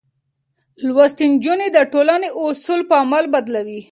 [0.85, 3.81] لوستې نجونې د ټولنې اصول په عمل بدلوي.